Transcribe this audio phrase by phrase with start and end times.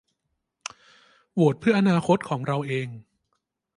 [1.33, 2.17] โหวตเพื่ออนาคต
[2.47, 2.87] เราเอง